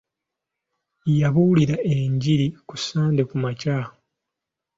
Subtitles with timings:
[1.19, 3.77] Yabuulira enjiri ku Sande kumakya.